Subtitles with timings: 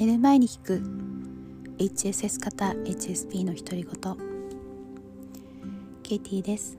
[0.00, 0.82] 寝る前に聞く。
[1.76, 4.16] HSS 型 HSP の独り言。
[6.02, 6.78] ケイティです。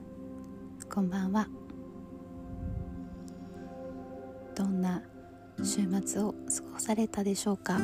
[0.92, 1.46] こんばんは。
[4.56, 5.04] どんな
[5.62, 6.36] 週末を過
[6.72, 7.78] ごされたでしょうか。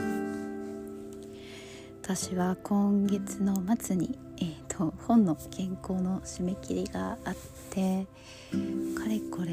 [2.02, 7.36] 私は今月の末に、えーと、本の原稿の締め切りがあっ
[7.70, 8.08] て
[8.98, 9.52] かれこれ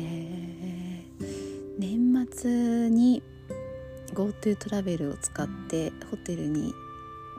[1.78, 3.22] 年末に
[4.14, 6.74] GoTo トラベルを使ってホテルに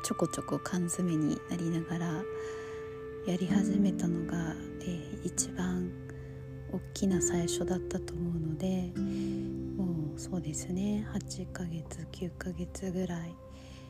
[0.03, 2.07] ちょこちょこ缶詰になりながら
[3.27, 5.91] やり始めたのが、えー、一番
[6.73, 8.93] 大きな最初だったと思うので
[9.77, 11.07] もうそうですね。
[11.13, 13.35] 8ヶ月9ヶ月ぐらい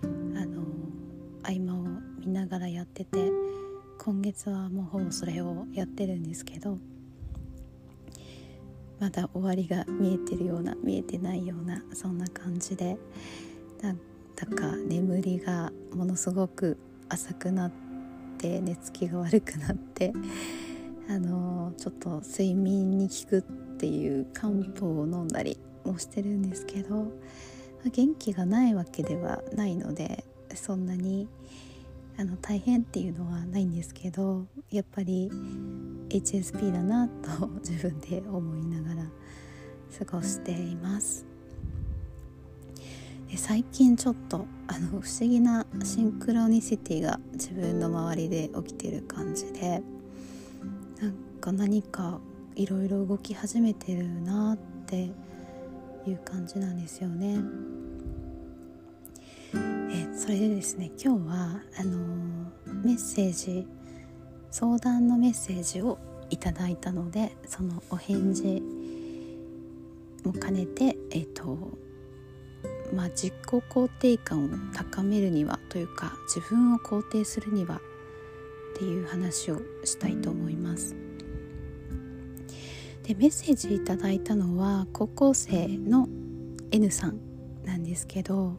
[0.03, 0.07] あ
[0.47, 0.63] の
[1.43, 1.85] 合間を
[2.19, 3.31] 見ながらやってて
[3.99, 6.79] 今月はもうほぼそれをやってるんですけど
[8.99, 12.97] まだ終わりが見えてるような見えてないようなそんな感じで。
[13.83, 14.01] なん
[14.35, 16.77] だか眠りがものすごく
[17.09, 17.73] 浅くなっ
[18.39, 20.13] て寝つきが悪くなって
[21.09, 23.43] あのちょっと睡眠に効くっ
[23.79, 27.13] ていう漢方を飲んだりもしてるんですけど
[27.91, 31.29] 元気がないわけではないのでそんなに
[32.19, 35.31] あの大変っていうのはないんですけどやっぱり
[36.09, 39.07] HSP だなと自分で思いながら
[39.99, 41.27] 過ごしています
[43.31, 49.83] で最近ちょっとあの不思議なシンクロニシティが自分の周りで起きてる感じで
[51.01, 52.21] なんか何か
[52.55, 55.11] いろいろ動き始めてるなって
[56.07, 57.39] いう感じなんですよね。
[59.91, 61.99] えそれでですね今日はあの
[62.85, 63.67] メッセージ
[64.51, 65.99] 相談のメッセージを
[66.31, 68.63] いただいたのでそのお返事
[70.25, 71.57] も兼ねてえっ、と
[72.93, 80.97] まあ自己肯定感を高めるにはというか自分を肯定するにはっていう話をしたいと思います。
[83.05, 86.09] でメッセージいただいたのは高校生の
[86.73, 87.21] N さん
[87.65, 88.55] なんですけど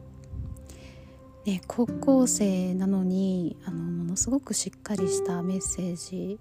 [1.48, 6.38] ね、高校生なのにあのものすごくしっかりしたメッセージ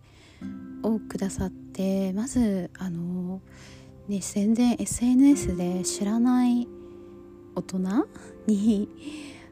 [0.83, 3.39] をくださってまずあの、
[4.09, 6.67] ね、全然 SNS で知らない
[7.55, 7.77] 大人
[8.47, 8.89] に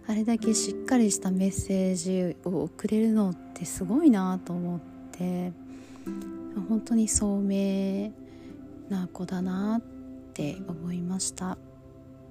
[0.05, 4.79] あれだけしっかりしたメッセージを送れるのってすごいなと思っ
[5.13, 5.53] て
[6.67, 8.11] 本当に聡明
[8.89, 9.81] な子だなっ
[10.33, 11.57] て思いました。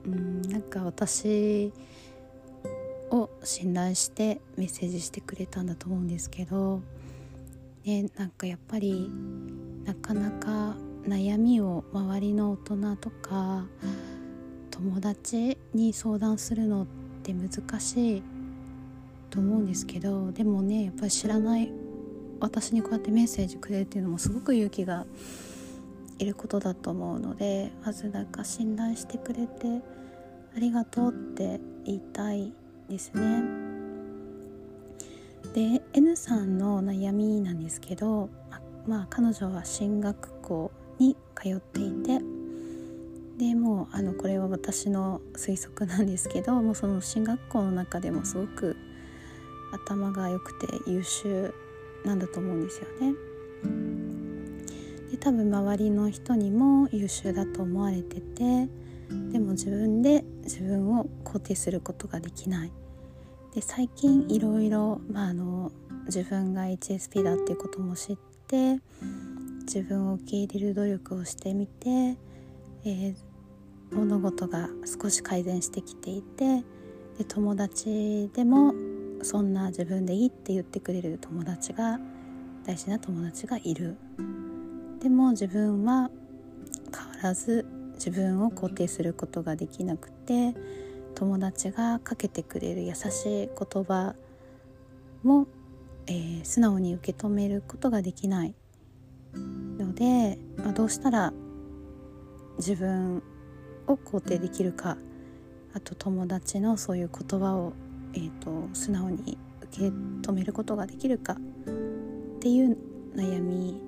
[0.05, 1.73] うんなんか私
[3.14, 6.80] を信頼してメッセージしてくれたんだと思うんですけど、
[7.84, 9.08] ね、なんかやっぱり
[9.84, 10.76] なかなか
[11.06, 13.66] 悩みを周りの大人とか
[14.70, 16.86] 友達に相談するのっ
[17.22, 18.22] て難しい
[19.31, 21.70] と思うんですけどでもねやっぱり知らない
[22.41, 25.06] 私にこうやってメッセージくれるっていうのもすごく勇気が
[26.19, 29.82] いることだと思うのでまずなんか信頼してくれて
[30.56, 32.52] ありがとうって言いたい
[32.89, 33.43] ですね。
[35.55, 42.21] で N さんの悩みなんですけど、ままあ、彼女は進学校に通っていて
[43.39, 48.77] でもうあのこれは私の推測なんですけどもうその進学校の中でもすごく
[49.73, 51.53] 頭が良くて優秀
[52.05, 53.15] なんだと思うんですよね。
[55.11, 58.69] で多分周りの人にも優秀だと思われてて
[59.32, 62.72] でも自分で自分を肯定することができない。
[63.54, 65.70] で最近いろいろ、まあ、あの
[66.06, 68.16] 自分が HSP だっていうことも知っ
[68.48, 68.80] て
[69.60, 73.14] 自分を受け入れる努力をしてみて、えー、
[73.92, 74.69] 物事が
[75.00, 76.64] 少し改善してきていて
[77.16, 78.75] で友達でも
[79.22, 81.98] そんな自分でいいって言ってくれる友達が
[82.66, 83.96] 大事な友達がいる。
[85.00, 86.10] でも自分は
[86.96, 90.55] 変わらず自分を肯定することができなくて
[91.14, 94.14] 友達がかけてくれる優しい言葉
[95.23, 95.46] も、
[96.06, 98.55] えー、素直に受け止めることができない
[99.79, 101.32] ので、まあ、どうしたら
[102.58, 103.23] 自分
[103.87, 104.96] を肯定できるか
[105.73, 107.73] あと友達のそういう言葉を、
[108.14, 111.37] えーと、素直に受け止めることができるかっ
[112.41, 112.76] ていう
[113.14, 113.81] 悩み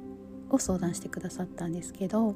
[0.51, 2.35] を相談してくださったんですけど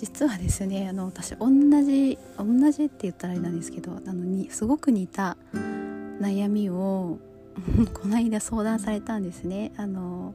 [0.00, 1.50] 実はですねあの私同
[1.82, 5.36] じ同じって言ったらあれなんですけどあのにすごく似た
[6.18, 7.18] 悩みを
[7.92, 9.72] この間相談されたんですね。
[9.76, 10.34] あの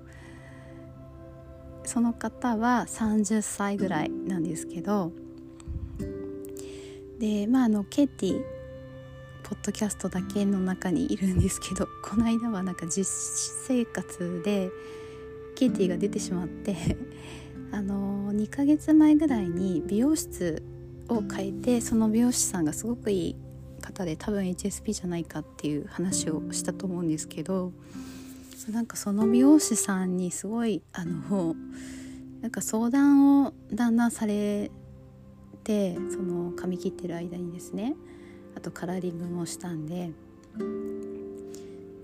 [1.84, 5.12] その方は30歳ぐらいなんですけど
[7.20, 8.42] でまああのケイティ
[9.44, 13.06] ポッドキャストだけの中にいるんですけどこの間はなんか実
[13.68, 14.70] 生活で
[15.56, 16.76] ケイティが出てしまって
[17.72, 20.62] あの2ヶ月前ぐらいに美容室
[21.10, 23.36] を変えてその美容師さんがすごくいい
[23.82, 27.72] 方で多分 HSP じゃないかっていう話をしたと思うんですけど
[28.72, 31.56] なんかその美容師さんにすごいあの
[32.42, 34.72] なんか相談をだんだんされ
[35.64, 37.96] てその髪切ってる間にですね
[38.56, 40.12] あとカラーリングもしたんで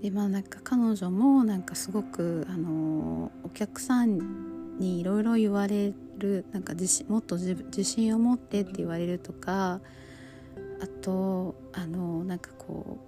[0.02, 9.80] でまあなんか彼女もなんかすごくあのお客さんにいろいろ言われるなんか自信もっと自信を持ってって言われるとか
[10.80, 13.04] あとあのなんかこ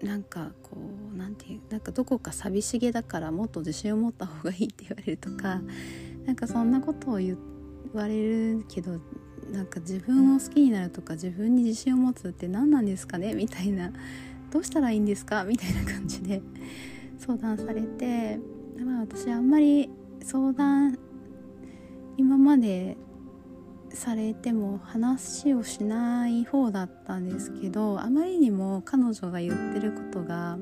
[0.00, 0.76] うなんかこ
[1.14, 5.60] うなんていうなんかどこか寂しげだからもっと自信を持った方がいいって言われるとか
[6.26, 7.36] なんかそんなことを言
[7.92, 9.00] われるけど
[9.50, 13.34] なんか自分を好きになるとか自分に自信を持つって何なんですかね？
[13.34, 13.92] みたいな
[14.50, 15.44] どうしたらいいんですか？
[15.44, 16.42] みたいな感じで
[17.18, 18.38] 相談されて、
[18.84, 19.90] まあ、私あんまり
[20.22, 20.98] 相談
[22.16, 22.96] 今まで
[23.90, 30.58] されても話をしない方だったんですけどあまりにも彼女が言ってることが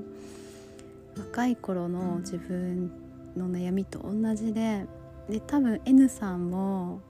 [1.17, 2.91] 若い頃の自分
[3.37, 4.87] の悩みと同じで
[5.29, 7.01] で多分 N さんも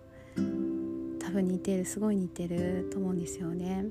[1.20, 3.86] 多分似てるすごい似てると思うんですよね。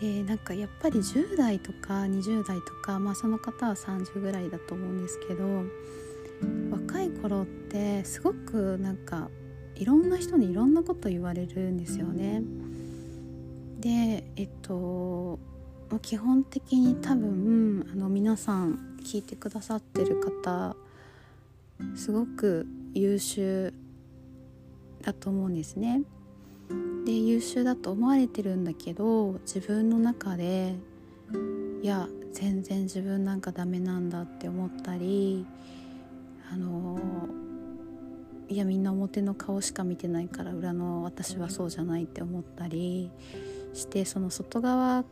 [0.00, 5.64] でなんかやっぱり10代とか20代とか、まあ、その方は30ぐらいだと思うんですけど
[6.70, 9.30] 若い頃ってすごくなんか
[9.74, 12.42] いろんな人にいろんなこと言われるんですよね。
[13.80, 15.38] でえっと
[16.02, 20.74] 基本的に多分あの皆さん聞いてくださってる方
[21.94, 23.72] すごく優秀
[25.02, 26.02] だと思うんですね。
[27.04, 30.74] で優秀だと思われてるんだけど自分の中で
[31.82, 35.46] いや全然自分なんかダメなんだって思ったり
[36.52, 36.98] あの
[38.48, 43.10] いやみんな表の顔しか見てないから裏の私はそうじゃないって思ったり
[43.74, 45.04] してその外側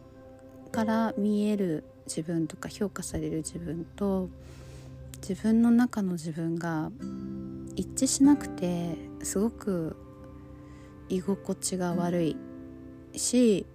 [0.70, 4.28] から見える自分とか評価される自分と
[5.26, 6.90] 自分の中の自分が
[7.76, 9.96] 一致しなくてすごく
[11.08, 12.36] 居心地が悪い
[13.16, 13.66] し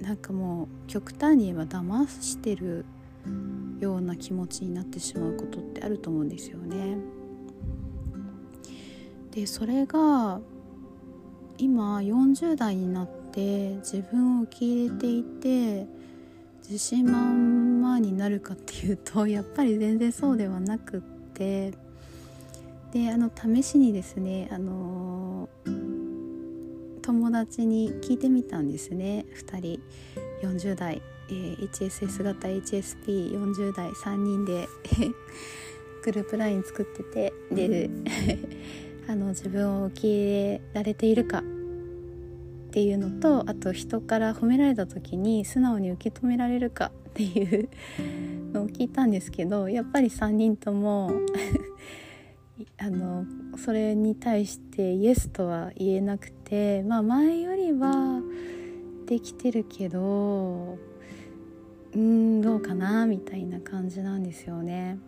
[0.00, 2.84] なんかもう極端に言えば騙してる
[3.80, 6.98] ような気持ちになってしまうことってあると思うんですよね。
[9.32, 10.40] でそれが
[11.58, 15.86] 今40代になって自分を受け入れていて
[16.62, 21.00] 自信満々になるかっていうと やっぱり全然そうではなくっ
[21.34, 21.72] て
[22.92, 25.48] であの試しにですねあの
[27.02, 29.80] 友達に聞いてみたんですね2人
[30.42, 34.68] 40代、えー、HSS 型 HSP40 代3人で
[36.04, 37.90] グループ LINE 作っててで
[39.08, 41.42] あの自分を受け入れられているかっ
[42.70, 47.68] ていうのとあと人から褒められた時に素直に受け止められるかっていう
[48.52, 51.12] のを聞いたんですけどやっぱり3人とも
[52.78, 53.24] あの
[53.56, 58.20] それに対してイエスとは言えなくてまあ前よりは
[59.06, 60.78] できてるけど
[61.96, 64.98] うんどうかなみたいな感じなんですよね。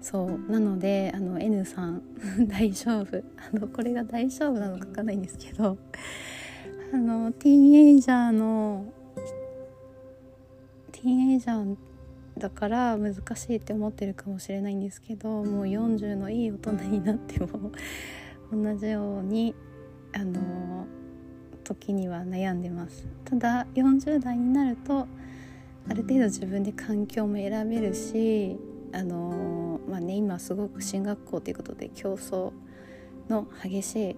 [0.00, 0.52] そう。
[0.52, 2.00] なのであの N さん
[2.46, 3.16] 大丈夫。
[3.16, 5.76] あのこれが大丈夫なのかわかんないんですけど。
[6.92, 8.84] あのティーンエイジャーの
[10.92, 11.76] ティーンエイジャー
[12.38, 17.72] だから難しいって思ってるかもしれないんですけどもう40のいい大人になっても
[18.52, 19.56] 同じように
[20.12, 20.86] あの
[21.64, 23.06] 時には悩んでます。
[23.24, 25.06] ただ40代になると
[25.88, 28.56] ある程度自分で環境も選べるし
[28.92, 32.52] あのまあね今すごく進学校ということで競争
[33.28, 34.16] の激しい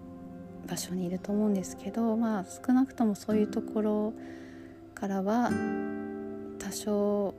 [0.69, 4.13] 場所にいると思うんですけどまあ少なくともそういうところ
[4.95, 5.51] からは
[6.59, 7.35] 多少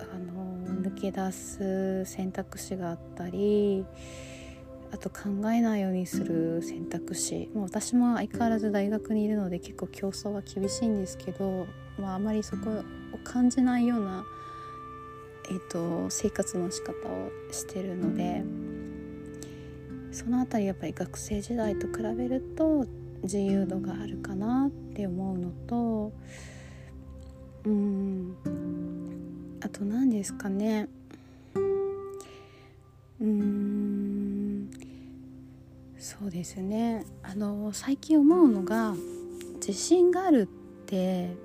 [0.00, 3.84] あの抜け出す選択肢があったり
[4.92, 7.48] あと考えないようにする選択肢。
[7.54, 11.66] もう私も相変わらず大学にいるので結構競争は厳しいんですけど、
[11.98, 14.24] まあ、あまりそこを感じないような、
[15.50, 18.42] えーと、生活の仕方をしてるので
[20.12, 22.84] その辺りやっぱり学生時代と比べると
[23.22, 26.12] 自由度があるかなって思うのと
[27.64, 28.36] うん
[29.62, 30.88] あと何ですかね。
[33.20, 33.69] うん。
[36.00, 37.04] そうですね。
[37.22, 38.94] あの最近思うのが
[39.56, 40.48] 自信がある
[40.82, 41.36] って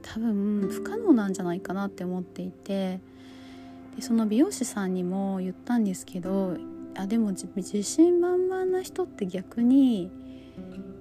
[0.00, 2.98] 多分不可能なんじゃないかなって思っていて
[3.94, 6.56] でその美容師さんにも言ったんですけど
[6.96, 10.10] あでも自信満々な人って逆に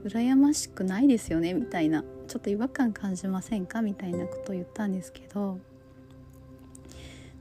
[0.04, 3.82] 羨ましくないですよねみたいなちょっと違和感感じませんか？
[3.82, 5.58] みたいなことを言ったんですけど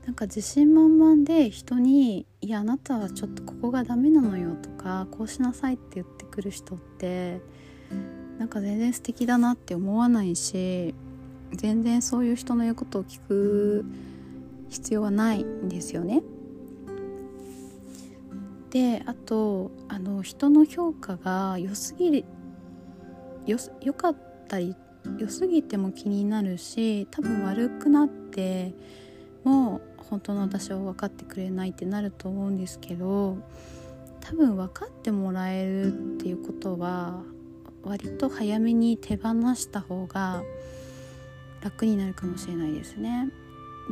[0.07, 7.41] なんか自信満々で人に「いやあなたはちょっとここがダメなのよ」とか「こうしなさい」って言ってくる人って
[8.39, 10.95] なんか全然素敵だなって思わないし
[11.51, 13.83] 全然そういう人の言うことを聞く
[14.69, 16.23] 必要はないんですよね。
[18.69, 22.25] であとあの人の評価が良すぎる
[23.45, 24.15] よよかっ
[24.47, 24.73] たり
[25.19, 28.73] 良すぎても気になるし多分悪くなって
[29.43, 33.37] も本当の私を分かってくれないってなると思うんですけど
[34.21, 37.21] 多分分かってもらえるっていうことは
[37.83, 40.43] 割と早めに手放した方が
[41.61, 43.29] 楽になるかもしれないですね。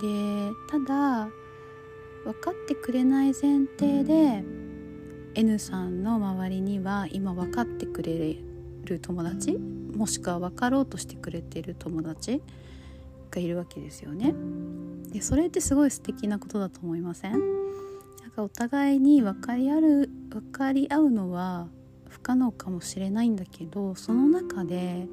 [0.02, 1.30] でただ
[2.26, 4.44] 分かってくれない前提で
[5.36, 8.38] N さんの周りには今分かってくれ
[8.84, 12.42] る友達もしくは分かろうとしてくれている友達
[13.32, 14.34] がいるわけですよね。
[15.16, 17.32] でそれってすごい素敵なことだと思いません？
[17.32, 19.82] なんかお互いに分かり合う
[20.30, 21.68] 分かり合うのは
[22.10, 25.08] 不可能かもしれないんだけどその中で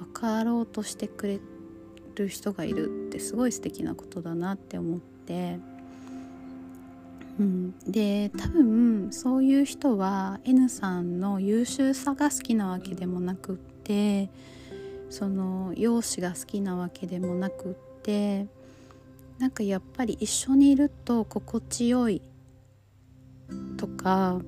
[0.00, 1.38] 分かろうとしてくれ
[2.16, 5.60] る人がいるってすごい素敵なことだなって思って、
[7.38, 14.28] うん、で多分そういう人は N さんの優秀さが好きなわけでもなくって
[15.08, 18.48] その容姿が好きなわけでもなくって
[19.38, 22.22] なんかやっぱり一緒にいると心地よい
[23.76, 24.40] とか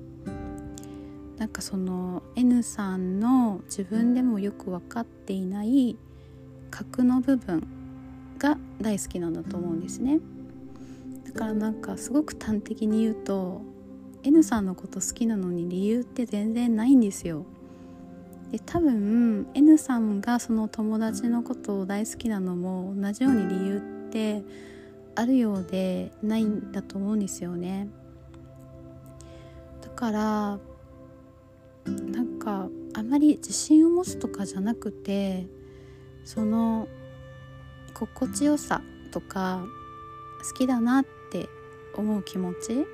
[1.37, 5.95] なんかその N さんの自分でもよく分かっていない
[6.71, 7.67] 核の部分
[8.39, 10.19] が大好きなんだと思うんですね。
[11.25, 13.61] だからなんかすごく端的に言うと
[14.23, 17.45] N さんのこと好きなのに理由って全然ないんですよ。
[18.51, 23.77] で多分 N さんがその友達のことを大好きなのも同じように理由
[24.07, 24.43] って
[25.19, 27.87] あるようでないんだと思うんですよね
[29.81, 30.59] だから
[31.85, 35.47] なんかあまり自信を持つとかじゃなくて
[36.23, 36.87] その
[37.95, 39.65] 心地よさとか
[40.47, 41.49] 好きだなって
[41.95, 42.85] 思う気持ち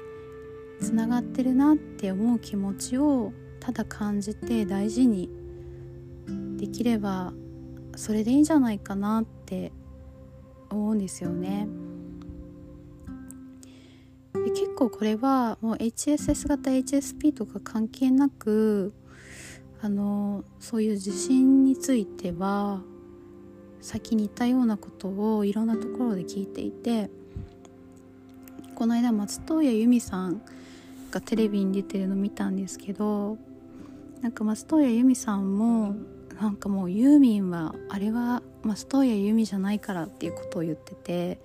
[0.79, 5.29] つながってるなって思う気持ちをただ感じて大事に
[6.55, 7.33] できれば
[7.97, 9.73] それでいいんじゃないかなって
[10.69, 11.67] 思うんですよね。
[14.83, 18.93] 構これはもう HSS 型 HSP とか関係なく
[19.81, 22.81] あのそういう地震については
[23.81, 27.09] 先に言ったようなことをいろんなところで聞いていて
[28.75, 30.41] この間松任谷由実さん
[31.11, 33.37] がテレビに出てるの見たんですけど
[34.21, 35.95] なんか松任谷由実さんも
[36.41, 41.39] なんかもうユーミンはあれは松任谷由実じゃないからっていうことを言ってて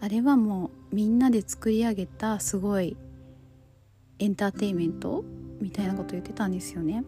[0.00, 2.96] あれはもうみんなで作り上げたすごい
[4.18, 5.22] エンターテインメント
[5.60, 7.04] みたいなこと言ってたんですよね。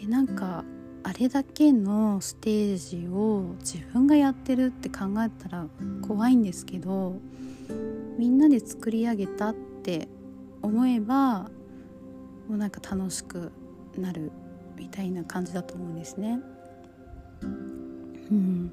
[0.00, 0.64] でなんか
[1.04, 5.68] あれだけのステージを自分がやってるって考えたら
[6.02, 7.20] 怖いんですけど
[8.18, 10.08] みんなで作り上げたって
[10.62, 11.42] 思えば
[12.48, 13.52] もうなんか楽しく
[13.96, 14.32] なる
[14.76, 16.40] みたいな感じだと思うんですね。
[17.40, 17.46] う
[18.34, 18.72] ん、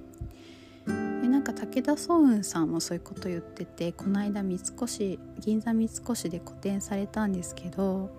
[1.36, 8.10] なんか武田壮雲さんもそういうこと言っててこの間三越銀座三越で個展されたんですけど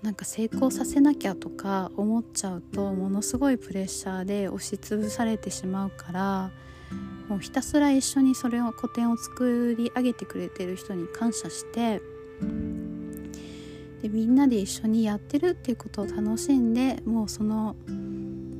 [0.00, 6.50] なんか成功させなきゃとか思っちゃうとものすごいプレッシャーで押しつぶされてしまうから
[7.28, 12.00] もうひたすら一緒にそれを個展を作り上げてくれてる人に感謝して
[14.00, 17.76] でみんなで一緒にやってるっていうことを楽しんでもうその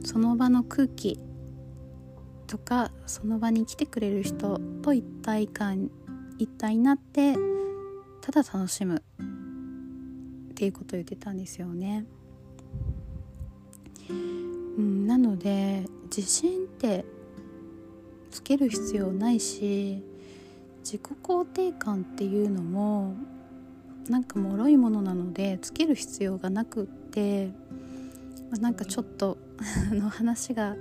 [0.04, 1.18] その場の空気
[2.50, 5.88] とかその場に来てくれる人と一体感
[6.36, 7.36] 一体になって
[8.20, 9.04] ただ楽しむ
[10.50, 12.04] っていうことを言ってたんですよね。
[14.08, 14.12] う
[14.82, 17.04] ん、なので自信って
[18.32, 20.02] つける必要ないし
[20.80, 23.14] 自己肯定感っていうのも
[24.08, 27.46] なんか脆いものなのでつける必要がなくって、
[28.50, 29.38] まあ、なんかちょっと
[29.94, 30.74] の話が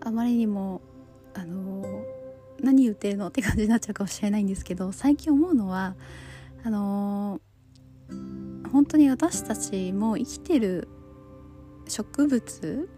[0.00, 0.77] あまりにも
[2.68, 5.94] 何言ってるのって感じになっちゃうかもしれないんですけど最近思うのは
[6.64, 7.40] あの
[8.70, 10.86] 本当に私たちも生きてる
[11.88, 12.88] 植物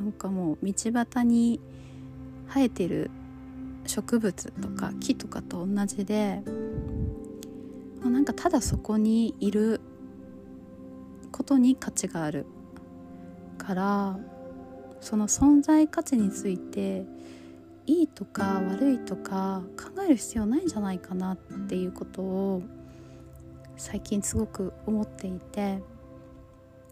[0.00, 1.60] なんかもう道端に
[2.48, 3.10] 生えてる
[3.86, 6.40] 植物とか木とかと同じで
[8.02, 9.82] なんかただそこにいる
[11.30, 12.46] ことに価値がある
[13.58, 14.18] から
[15.02, 17.04] その存在価値について
[17.86, 21.36] いいとか悪いとか考える必要ないんじゃないかなっ
[21.68, 22.62] ていうことを
[23.76, 25.82] 最近すごく思っていて、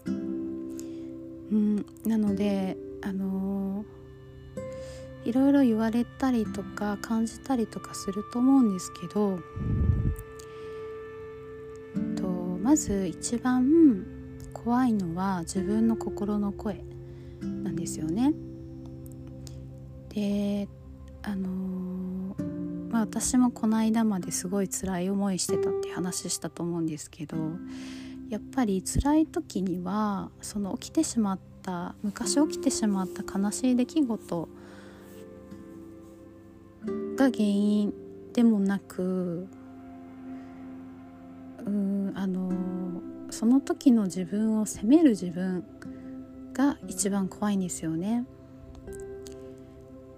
[0.05, 9.39] うん、なのであのー、いろいろ言われたりとか感じたりとかすると思うんですけど、
[12.15, 12.27] と
[12.61, 14.05] まず一番
[14.53, 16.83] 怖いのは自分の心の声
[17.41, 18.33] なんですよね。
[20.09, 20.67] で
[21.23, 27.37] あのー、まあ、私もこの間まですごい辛い思いしてたって話したと思うんですけど
[28.29, 34.49] やっぱり辛い時にはその起きてしまった昔起きてしまった悲しい出来事
[37.17, 37.93] が原因
[38.33, 39.47] でもなく
[41.65, 42.51] うんあの
[43.29, 45.63] その時の自分を責める自分
[46.53, 48.25] が一番怖いんですよね。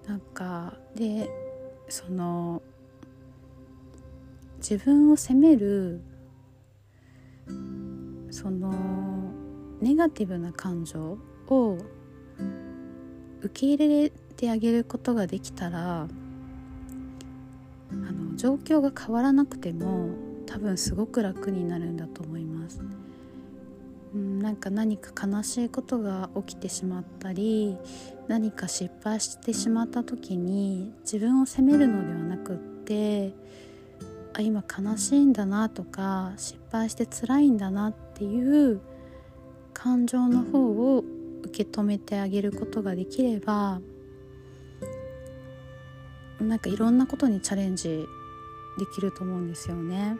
[0.08, 1.30] なんかで
[1.90, 2.62] その
[4.58, 6.02] 自分を責める
[8.32, 8.74] その
[9.82, 11.18] ネガティブな感情
[11.48, 11.78] を
[13.42, 16.06] 受け入れてあげることができたらあ
[17.94, 20.10] の状況が変わらなくても
[20.46, 22.82] 多分すごく楽になるんだと思います。
[24.14, 27.78] うん、なんか何か悲しいことが起きてしまったり
[28.28, 33.34] 何か失敗してしまった時に自分を責めるのではなくって
[34.34, 38.82] あ今悲しいんだなとか失敗して辛いんだなっていう
[39.74, 41.04] 感情の方を
[41.44, 43.82] 受け止めてあげることができれば
[46.40, 48.06] なんかいろんなことにチャレンジ
[48.78, 50.18] できると思うんですよね。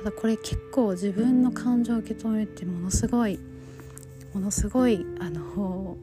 [0.00, 3.38] ただこれ結構自分の感情を受け止めてものすごい
[4.32, 5.98] ものすごいあの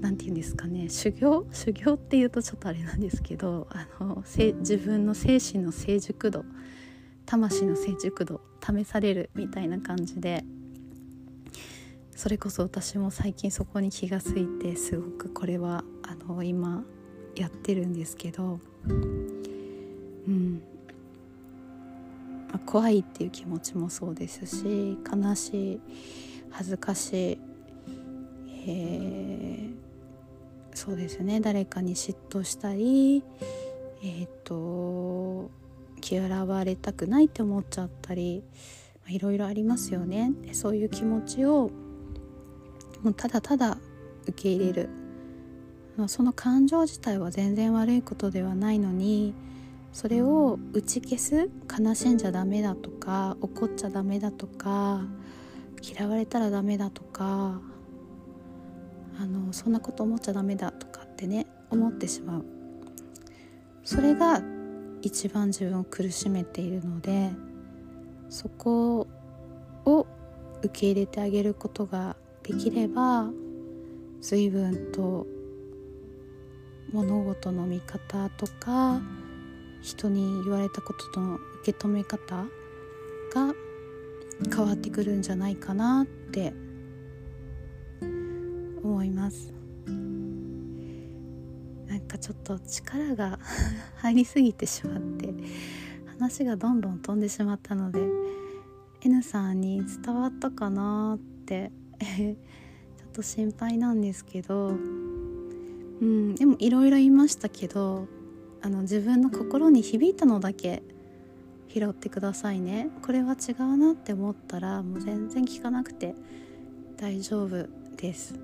[0.00, 1.46] 何て言うんですかね修行？
[1.52, 6.42] 修行っていうとちょっとあれなんですけどあの自分の精神の成熟度
[7.26, 10.42] 魂の成熟度試されるみたいな感じで
[12.16, 16.82] それこそ私も最近そこに気が付いてすごくこれはあの今
[17.36, 20.62] やってるんですけど、うん、
[22.66, 25.80] 怖いっていう気持ちもそうですし悲しい
[26.50, 27.38] 恥ずかしい
[28.66, 31.40] えー、そうですね。
[31.40, 33.24] 誰かに嫉妬したり
[34.02, 35.50] えっ、ー、と
[36.02, 38.42] 嫌われたくないって思っちゃったり
[39.08, 40.32] いろいろありますよね。
[40.42, 41.70] でそういう気持ちを
[43.02, 43.78] もうただただ
[44.26, 44.88] 受け入れる。
[46.06, 49.34] その感情自体は全然悪いことではないのに
[49.92, 55.02] それを打ち消す悲しんじゃダメだとか怒っちゃダメだとか
[55.82, 57.60] 嫌われたらダメだとか
[59.18, 62.44] あのそんなこと思っちゃダメだとかってね思ってしまう。
[63.84, 64.42] それが
[65.02, 67.30] 一番自分を苦しめているので
[68.28, 69.08] そこ
[69.84, 70.06] を
[70.62, 73.30] 受け入れてあげることができれば
[74.20, 75.26] 随分と
[76.92, 79.00] 物事の見方とか
[79.80, 82.44] 人に言われたことの受け止め方
[83.34, 83.54] が
[84.54, 86.52] 変わってくるんじゃないかなって
[88.82, 89.52] 思います。
[91.86, 93.38] なんかちょっと力が
[93.98, 95.34] 入りすぎてしまって
[96.06, 98.08] 話がどんどん飛んでしまったので
[99.02, 108.06] N さんに伝わったかなって ちょっと心配なんですけどうんでもいろいろ言いましたけど
[108.62, 110.82] あの自分の心に響いたのだけ
[111.68, 112.90] 拾ってくださいね。
[113.02, 116.14] これは違うなって思ったらもう全然聞かなくて
[116.96, 118.34] 大丈夫です。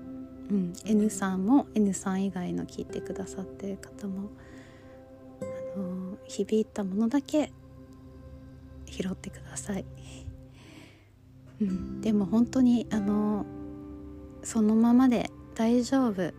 [0.49, 4.29] うん、N さんも N さん以外の聞いてくださってる方も
[5.75, 7.51] あの響いたものだけ
[8.85, 9.85] 拾ってください、
[11.61, 13.45] うん、でも本当にあの
[14.41, 16.31] そのままで大丈夫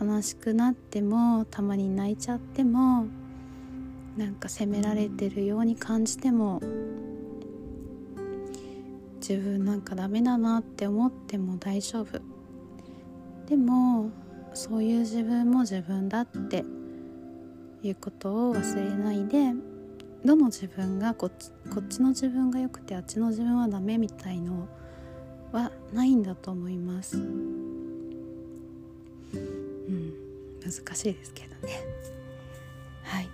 [0.00, 3.06] 悲しくなってもたまに泣いちゃっても
[4.16, 6.60] なんか責められてるように感じても
[9.20, 12.20] 自分なんかダメだなって思っても大丈夫
[13.46, 14.10] でも
[14.54, 16.64] そういう自分も自分だって
[17.82, 19.52] いうことを忘れないで
[20.24, 24.68] どの自分がこっちこっちの自分が良くてあっちの自分はダメみたいの
[25.52, 27.57] はないんだと思います。
[29.88, 30.12] うん
[30.60, 31.80] 難しいですけどね。
[33.04, 33.24] はい。
[33.24, 33.30] えっ、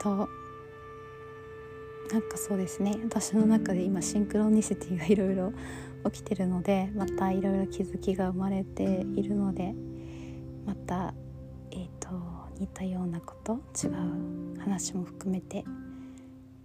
[0.00, 0.28] ー、と
[2.12, 5.52] なんかそうですね私の中で今シンクロニシティがいろいろ
[6.10, 8.84] 起きてるのでまたいろいろ気づきが生まれて
[9.16, 9.74] いるので
[10.64, 11.14] また
[11.72, 12.08] えっ、ー、と
[12.58, 15.64] 似たようなこと違う話も含めて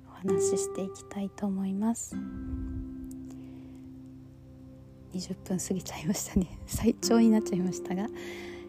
[0.08, 2.16] お話ししていきたいと思います
[5.14, 6.60] 20分過ぎちゃいましたね。
[6.66, 8.08] 最長になっちゃいましたが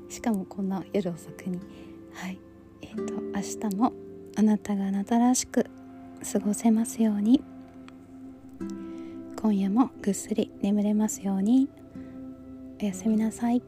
[0.08, 1.60] しかもこんな夜遅くに。
[2.14, 2.38] はい。
[2.82, 3.92] えっ、ー、と明日も
[4.36, 5.66] あなたがあなたらしく
[6.32, 7.42] 過ごせますように。
[9.40, 11.68] 今夜もぐっすり眠れますように。
[12.80, 13.62] おやすみなさい。